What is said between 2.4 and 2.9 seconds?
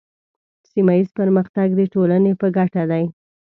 په ګټه